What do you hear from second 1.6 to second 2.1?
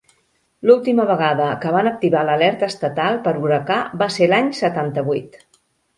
que van